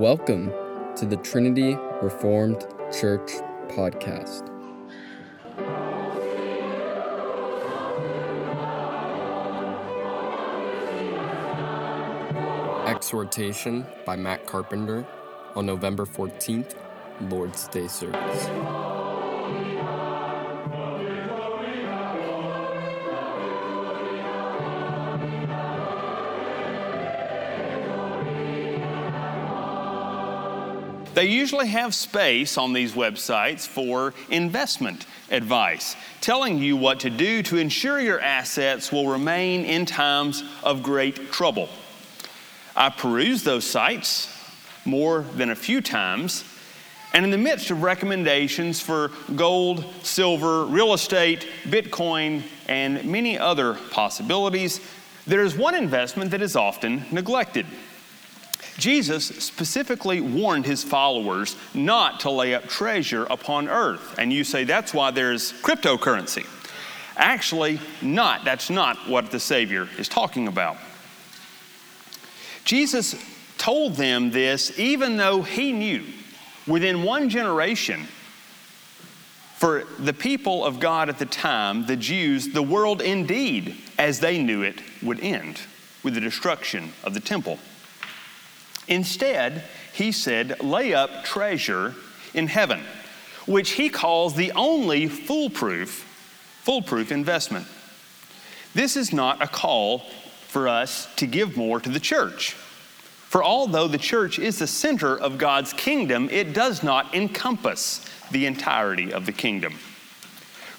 Welcome 0.00 0.50
to 0.96 1.04
the 1.04 1.18
Trinity 1.18 1.76
Reformed 2.00 2.64
Church 2.90 3.32
podcast. 3.68 4.48
Exhortation 12.88 13.84
by 14.06 14.16
Matt 14.16 14.46
Carpenter 14.46 15.06
on 15.54 15.66
November 15.66 16.06
14th, 16.06 16.76
Lord's 17.28 17.68
Day 17.68 17.86
service. 17.86 18.46
They 31.20 31.26
usually 31.26 31.66
have 31.66 31.94
space 31.94 32.56
on 32.56 32.72
these 32.72 32.92
websites 32.92 33.66
for 33.66 34.14
investment 34.30 35.04
advice, 35.30 35.94
telling 36.22 36.56
you 36.56 36.78
what 36.78 37.00
to 37.00 37.10
do 37.10 37.42
to 37.42 37.58
ensure 37.58 38.00
your 38.00 38.20
assets 38.20 38.90
will 38.90 39.06
remain 39.06 39.66
in 39.66 39.84
times 39.84 40.42
of 40.62 40.82
great 40.82 41.30
trouble. 41.30 41.68
I 42.74 42.88
perused 42.88 43.44
those 43.44 43.66
sites 43.66 44.34
more 44.86 45.26
than 45.34 45.50
a 45.50 45.54
few 45.54 45.82
times, 45.82 46.42
and 47.12 47.22
in 47.22 47.30
the 47.30 47.36
midst 47.36 47.70
of 47.70 47.82
recommendations 47.82 48.80
for 48.80 49.10
gold, 49.36 49.84
silver, 50.02 50.64
real 50.64 50.94
estate, 50.94 51.46
Bitcoin, 51.64 52.44
and 52.66 53.04
many 53.04 53.38
other 53.38 53.74
possibilities, 53.90 54.80
there 55.26 55.42
is 55.42 55.54
one 55.54 55.74
investment 55.74 56.30
that 56.30 56.40
is 56.40 56.56
often 56.56 57.04
neglected. 57.12 57.66
Jesus 58.78 59.26
specifically 59.26 60.20
warned 60.20 60.64
his 60.64 60.82
followers 60.82 61.56
not 61.74 62.20
to 62.20 62.30
lay 62.30 62.54
up 62.54 62.66
treasure 62.66 63.24
upon 63.24 63.68
earth. 63.68 64.18
And 64.18 64.32
you 64.32 64.44
say 64.44 64.64
that's 64.64 64.94
why 64.94 65.10
there's 65.10 65.52
cryptocurrency. 65.62 66.46
Actually, 67.16 67.80
not. 68.00 68.44
That's 68.44 68.70
not 68.70 68.96
what 69.08 69.30
the 69.30 69.40
Savior 69.40 69.88
is 69.98 70.08
talking 70.08 70.48
about. 70.48 70.76
Jesus 72.64 73.14
told 73.58 73.94
them 73.94 74.30
this 74.30 74.78
even 74.78 75.16
though 75.16 75.42
he 75.42 75.72
knew 75.72 76.04
within 76.66 77.02
one 77.02 77.28
generation, 77.28 78.06
for 79.56 79.84
the 79.98 80.14
people 80.14 80.64
of 80.64 80.80
God 80.80 81.10
at 81.10 81.18
the 81.18 81.26
time, 81.26 81.84
the 81.84 81.96
Jews, 81.96 82.48
the 82.48 82.62
world 82.62 83.02
indeed, 83.02 83.76
as 83.98 84.18
they 84.18 84.42
knew 84.42 84.62
it, 84.62 84.80
would 85.02 85.20
end 85.20 85.60
with 86.02 86.14
the 86.14 86.20
destruction 86.20 86.94
of 87.04 87.12
the 87.12 87.20
temple. 87.20 87.58
Instead, 88.88 89.64
he 89.92 90.12
said, 90.12 90.62
lay 90.62 90.94
up 90.94 91.24
treasure 91.24 91.94
in 92.34 92.46
heaven, 92.46 92.82
which 93.46 93.70
he 93.72 93.88
calls 93.88 94.34
the 94.34 94.52
only 94.52 95.08
foolproof, 95.08 96.06
foolproof 96.62 97.12
investment. 97.12 97.66
This 98.74 98.96
is 98.96 99.12
not 99.12 99.42
a 99.42 99.48
call 99.48 100.00
for 100.48 100.68
us 100.68 101.08
to 101.16 101.26
give 101.26 101.56
more 101.56 101.80
to 101.80 101.90
the 101.90 102.00
church. 102.00 102.52
For 103.30 103.44
although 103.44 103.86
the 103.86 103.98
church 103.98 104.40
is 104.40 104.58
the 104.58 104.66
center 104.66 105.16
of 105.16 105.38
God's 105.38 105.72
kingdom, 105.72 106.28
it 106.32 106.52
does 106.52 106.82
not 106.82 107.14
encompass 107.14 108.04
the 108.32 108.46
entirety 108.46 109.12
of 109.12 109.26
the 109.26 109.32
kingdom. 109.32 109.76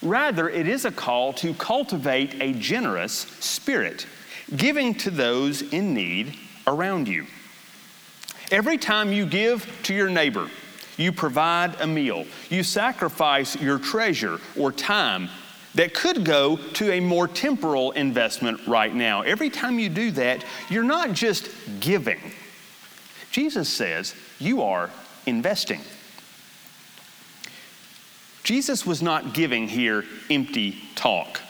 Rather, 0.02 0.50
it 0.50 0.68
is 0.68 0.84
a 0.84 0.90
call 0.90 1.32
to 1.34 1.54
cultivate 1.54 2.42
a 2.42 2.52
generous 2.54 3.12
spirit, 3.40 4.06
giving 4.56 4.94
to 4.96 5.10
those 5.10 5.62
in 5.62 5.94
need 5.94 6.34
around 6.66 7.08
you. 7.08 7.26
Every 8.52 8.76
time 8.76 9.12
you 9.12 9.24
give 9.24 9.66
to 9.84 9.94
your 9.94 10.10
neighbor, 10.10 10.50
you 10.98 11.10
provide 11.10 11.80
a 11.80 11.86
meal, 11.86 12.26
you 12.50 12.62
sacrifice 12.62 13.58
your 13.58 13.78
treasure 13.78 14.38
or 14.58 14.70
time 14.70 15.30
that 15.74 15.94
could 15.94 16.22
go 16.22 16.58
to 16.74 16.92
a 16.92 17.00
more 17.00 17.26
temporal 17.26 17.92
investment 17.92 18.60
right 18.66 18.94
now. 18.94 19.22
Every 19.22 19.48
time 19.48 19.78
you 19.78 19.88
do 19.88 20.10
that, 20.12 20.44
you're 20.68 20.84
not 20.84 21.14
just 21.14 21.48
giving. 21.80 22.20
Jesus 23.30 23.70
says 23.70 24.14
you 24.38 24.60
are 24.60 24.90
investing. 25.24 25.80
Jesus 28.44 28.84
was 28.84 29.00
not 29.00 29.32
giving 29.32 29.66
here 29.66 30.04
empty 30.28 30.78
talk. 30.94 31.40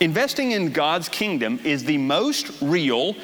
Investing 0.00 0.50
in 0.50 0.72
God's 0.72 1.08
kingdom 1.08 1.60
is 1.62 1.84
the 1.84 1.98
most 1.98 2.60
real 2.60 3.14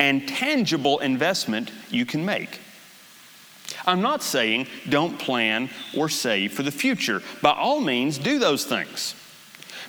and 0.00 0.26
tangible 0.26 0.98
investment 1.00 1.70
you 1.90 2.06
can 2.06 2.24
make. 2.24 2.58
I'm 3.86 4.00
not 4.00 4.22
saying 4.22 4.66
don't 4.88 5.18
plan 5.18 5.68
or 5.94 6.08
save 6.08 6.54
for 6.54 6.62
the 6.62 6.70
future. 6.70 7.22
By 7.42 7.52
all 7.52 7.80
means, 7.80 8.16
do 8.16 8.38
those 8.38 8.64
things. 8.64 9.14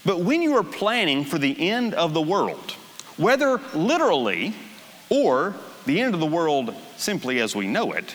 But 0.06 0.20
when 0.20 0.42
you 0.42 0.58
are 0.58 0.64
planning 0.64 1.24
for 1.24 1.38
the 1.38 1.70
end 1.70 1.94
of 1.94 2.14
the 2.14 2.22
world, 2.22 2.72
whether 3.16 3.62
literally 3.74 4.54
or 5.10 5.56
the 5.86 6.02
end 6.02 6.14
of 6.14 6.20
the 6.20 6.26
world 6.26 6.76
simply 6.98 7.40
as 7.40 7.56
we 7.56 7.68
know 7.68 7.94
it, 7.94 8.14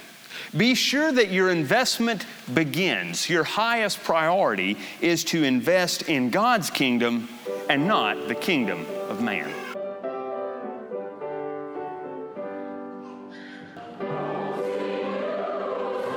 be 0.55 0.75
sure 0.75 1.11
that 1.11 1.31
your 1.31 1.51
investment 1.51 2.27
begins. 2.53 3.31
Your 3.31 3.45
highest 3.45 4.05
priority 4.05 4.77
is 5.01 5.25
to 5.25 5.45
invest 5.45 6.03
in 6.11 6.29
God's 6.29 6.69
kingdom 6.69 7.31
and 7.71 7.89
not 7.89 8.29
the 8.29 8.35
kingdom 8.35 8.85
of 9.09 9.23
man. 9.23 9.76